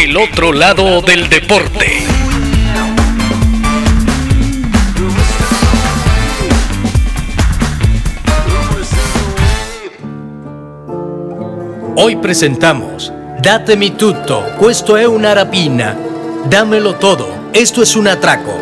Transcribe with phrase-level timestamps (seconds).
[0.00, 2.06] El otro lado del deporte.
[11.96, 15.96] Hoy presentamos Datemi tutto, questo è una rapina.
[16.48, 18.56] Dámelo todo, esto es un atraco.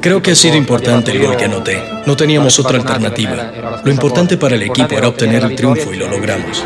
[0.00, 1.82] Creo que ha sido importante el gol que anoté.
[2.06, 3.80] No teníamos otra alternativa.
[3.82, 6.64] Lo importante para el equipo era obtener el triunfo y lo logramos.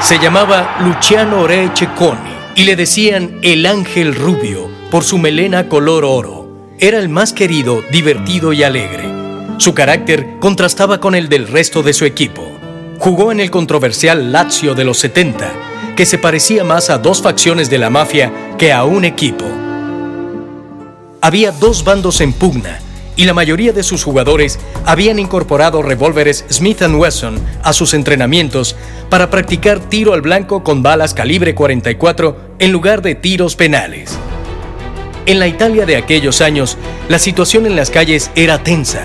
[0.00, 6.04] Se llamaba Luciano Re Cecconi y le decían el ángel rubio por su melena color
[6.04, 6.48] oro.
[6.78, 9.04] Era el más querido, divertido y alegre.
[9.58, 12.42] Su carácter contrastaba con el del resto de su equipo.
[12.98, 15.50] Jugó en el controversial Lazio de los 70,
[15.96, 19.46] que se parecía más a dos facciones de la mafia que a un equipo.
[21.20, 22.80] Había dos bandos en pugna
[23.16, 28.76] y la mayoría de sus jugadores habían incorporado revólveres Smith Wesson a sus entrenamientos
[29.10, 34.18] para practicar tiro al blanco con balas calibre 44 en lugar de tiros penales.
[35.24, 39.02] En la Italia de aquellos años, la situación en las calles era tensa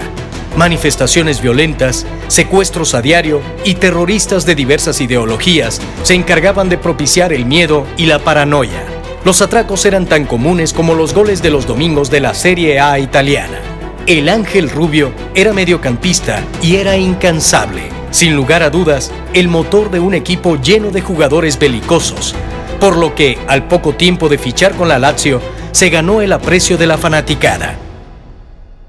[0.58, 7.46] Manifestaciones violentas, secuestros a diario y terroristas de diversas ideologías se encargaban de propiciar el
[7.46, 8.84] miedo y la paranoia.
[9.24, 13.00] Los atracos eran tan comunes como los goles de los domingos de la Serie A
[13.00, 13.60] italiana.
[14.08, 17.84] El Ángel Rubio era mediocampista y era incansable.
[18.10, 22.36] Sin lugar a dudas, el motor de un equipo lleno de jugadores belicosos,
[22.80, 25.40] por lo que, al poco tiempo de fichar con la Lazio,
[25.72, 27.78] se ganó el aprecio de la fanaticada.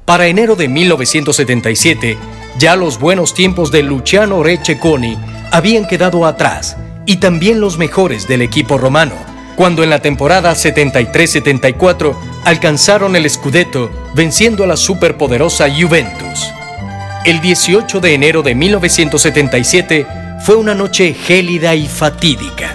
[0.06, 2.16] Para enero de 1977,
[2.58, 5.18] ya los buenos tiempos de Luciano Receconi
[5.50, 9.14] habían quedado atrás y también los mejores del equipo romano,
[9.56, 16.50] cuando en la temporada 73-74 alcanzaron el Scudetto venciendo a la superpoderosa Juventus.
[17.24, 20.06] El 18 de enero de 1977
[20.44, 22.74] fue una noche gélida y fatídica.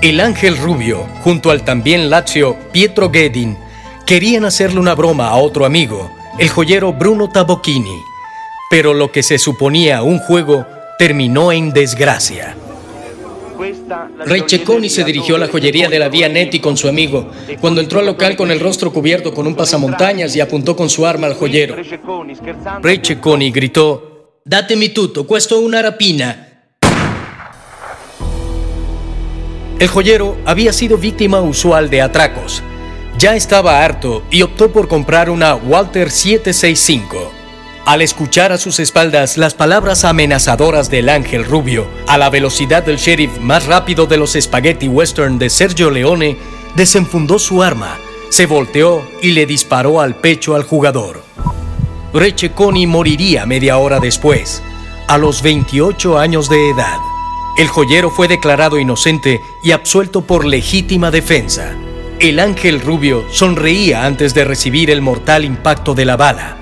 [0.00, 3.58] El Ángel Rubio, junto al también Lazio Pietro Guedin,
[4.06, 8.00] querían hacerle una broma a otro amigo, el joyero Bruno Tabocchini,
[8.70, 10.64] pero lo que se suponía un juego
[10.98, 12.56] terminó en desgracia.
[14.24, 17.80] Rey Checoni se dirigió a la joyería de la Vía Netti con su amigo, cuando
[17.80, 21.26] entró al local con el rostro cubierto con un pasamontañas y apuntó con su arma
[21.26, 21.76] al joyero.
[22.82, 24.40] Rey Checoni gritó,
[24.76, 26.46] mi tutto, cuesto una rapina.
[29.78, 32.62] El joyero había sido víctima usual de atracos.
[33.18, 37.39] Ya estaba harto y optó por comprar una Walter 765.
[37.86, 42.98] Al escuchar a sus espaldas las palabras amenazadoras del ángel rubio, a la velocidad del
[42.98, 46.36] sheriff más rápido de los spaghetti western de Sergio Leone,
[46.76, 47.98] desenfundó su arma,
[48.28, 51.24] se volteó y le disparó al pecho al jugador.
[52.12, 54.62] Receconi moriría media hora después,
[55.08, 56.98] a los 28 años de edad.
[57.56, 61.74] El joyero fue declarado inocente y absuelto por legítima defensa.
[62.20, 66.59] El ángel rubio sonreía antes de recibir el mortal impacto de la bala.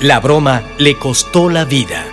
[0.00, 2.04] La broma le costó la vida.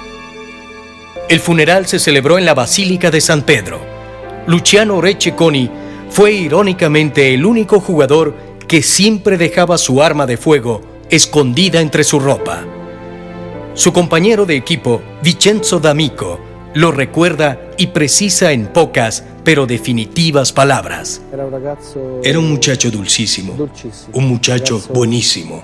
[1.27, 3.81] El funeral se celebró en la Basílica de San Pedro.
[4.47, 5.69] Luciano Receconi
[6.09, 8.35] fue irónicamente el único jugador
[8.69, 12.63] que siempre dejaba su arma de fuego escondida entre su ropa.
[13.73, 16.39] Su compañero de equipo, Vincenzo D'Amico,
[16.75, 21.21] lo recuerda y precisa en pocas pero definitivas palabras.
[22.23, 23.57] Era un muchacho dulcísimo,
[24.13, 25.63] un muchacho buenísimo.